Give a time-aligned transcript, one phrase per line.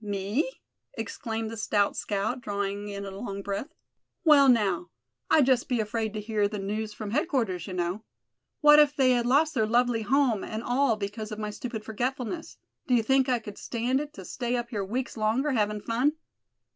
[0.03, 0.51] "Me?"
[0.95, 3.75] exclaimed the stout scout, drawing in a long breath.
[4.23, 4.89] "Well, now,
[5.29, 8.03] I'd just be afraid to hear the news from headquarters, you know.
[8.61, 12.57] What if they had lost their lovely home and all because of my stupid forgetfulness,
[12.87, 16.13] d'ye think I could stand it to stay up here weeks longer, havin' fun?